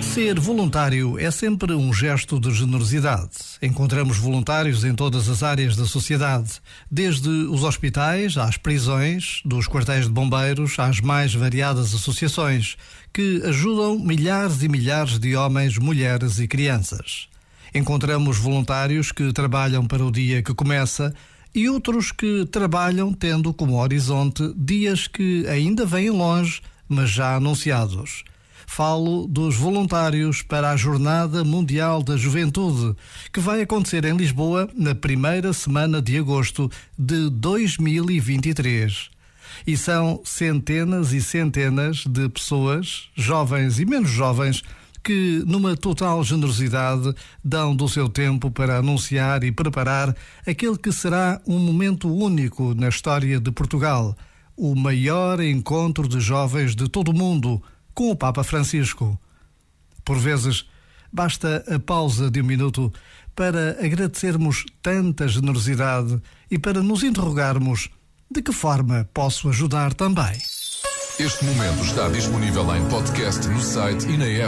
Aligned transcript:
Ser 0.00 0.38
voluntário 0.38 1.18
é 1.18 1.32
sempre 1.32 1.72
um 1.72 1.92
gesto 1.92 2.38
de 2.38 2.52
generosidade. 2.52 3.30
Encontramos 3.60 4.18
voluntários 4.18 4.84
em 4.84 4.94
todas 4.94 5.28
as 5.28 5.42
áreas 5.42 5.74
da 5.74 5.84
sociedade, 5.84 6.60
desde 6.88 7.28
os 7.28 7.64
hospitais 7.64 8.38
às 8.38 8.56
prisões, 8.56 9.42
dos 9.44 9.66
quartéis 9.66 10.04
de 10.04 10.12
bombeiros 10.12 10.78
às 10.78 11.00
mais 11.00 11.34
variadas 11.34 11.92
associações, 11.92 12.76
que 13.12 13.42
ajudam 13.46 13.98
milhares 13.98 14.62
e 14.62 14.68
milhares 14.68 15.18
de 15.18 15.34
homens, 15.34 15.76
mulheres 15.76 16.38
e 16.38 16.46
crianças. 16.46 17.28
Encontramos 17.74 18.38
voluntários 18.38 19.10
que 19.10 19.32
trabalham 19.32 19.84
para 19.84 20.04
o 20.04 20.12
dia 20.12 20.40
que 20.40 20.54
começa 20.54 21.12
e 21.58 21.68
outros 21.68 22.12
que 22.12 22.46
trabalham 22.46 23.12
tendo 23.12 23.52
como 23.52 23.80
horizonte 23.82 24.54
dias 24.56 25.08
que 25.08 25.44
ainda 25.48 25.84
vêm 25.84 26.08
longe, 26.08 26.62
mas 26.88 27.10
já 27.10 27.34
anunciados 27.34 28.22
falo 28.68 29.26
dos 29.26 29.56
voluntários 29.56 30.42
para 30.42 30.70
a 30.70 30.76
Jornada 30.76 31.42
Mundial 31.42 32.02
da 32.02 32.18
Juventude, 32.18 32.94
que 33.32 33.40
vai 33.40 33.62
acontecer 33.62 34.04
em 34.04 34.14
Lisboa 34.14 34.68
na 34.74 34.94
primeira 34.94 35.52
semana 35.54 36.02
de 36.02 36.18
agosto 36.18 36.70
de 36.96 37.30
2023. 37.30 39.10
E 39.66 39.76
são 39.76 40.20
centenas 40.22 41.12
e 41.12 41.22
centenas 41.22 42.04
de 42.06 42.28
pessoas, 42.28 43.08
jovens 43.16 43.80
e 43.80 43.86
menos 43.86 44.10
jovens, 44.10 44.62
que, 45.08 45.42
numa 45.46 45.74
total 45.74 46.22
generosidade, 46.22 47.14
dão 47.42 47.74
do 47.74 47.88
seu 47.88 48.10
tempo 48.10 48.50
para 48.50 48.76
anunciar 48.76 49.42
e 49.42 49.50
preparar 49.50 50.14
aquele 50.46 50.76
que 50.76 50.92
será 50.92 51.40
um 51.46 51.58
momento 51.58 52.14
único 52.14 52.74
na 52.74 52.90
história 52.90 53.40
de 53.40 53.50
Portugal 53.50 54.14
o 54.54 54.74
maior 54.74 55.40
encontro 55.40 56.06
de 56.06 56.20
jovens 56.20 56.76
de 56.76 56.90
todo 56.90 57.08
o 57.08 57.14
mundo 57.14 57.62
com 57.94 58.10
o 58.10 58.16
Papa 58.16 58.44
Francisco. 58.44 59.18
Por 60.04 60.18
vezes, 60.18 60.66
basta 61.10 61.64
a 61.74 61.78
pausa 61.78 62.30
de 62.30 62.42
um 62.42 62.44
minuto 62.44 62.92
para 63.34 63.82
agradecermos 63.82 64.66
tanta 64.82 65.26
generosidade 65.26 66.20
e 66.50 66.58
para 66.58 66.82
nos 66.82 67.02
interrogarmos 67.02 67.88
de 68.30 68.42
que 68.42 68.52
forma 68.52 69.08
posso 69.14 69.48
ajudar 69.48 69.94
também. 69.94 70.36
Este 71.18 71.44
momento 71.44 71.82
está 71.82 72.08
disponível 72.10 72.76
em 72.76 72.88
podcast 72.88 73.44
no 73.48 73.60
site 73.60 74.06
e 74.06 74.16
na 74.16 74.24
app. 74.24 74.46